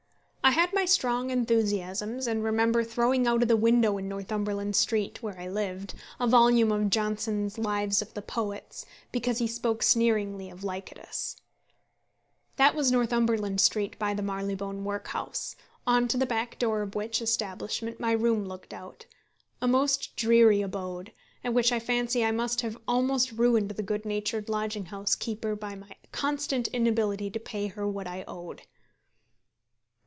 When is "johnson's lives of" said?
6.89-8.13